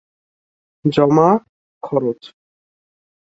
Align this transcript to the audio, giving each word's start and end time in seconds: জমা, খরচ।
জমা, 0.85 1.29
খরচ। 1.83 2.21